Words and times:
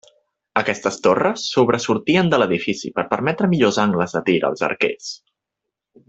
Aquestes 0.61 0.95
torres 1.07 1.43
sobresortien 1.57 2.31
de 2.33 2.39
l'edifici 2.43 2.91
per 2.97 3.07
permetre 3.15 3.51
millors 3.55 3.77
angles 3.87 4.17
de 4.19 4.23
tir 4.31 4.39
als 4.51 4.65
arquers. 4.73 5.13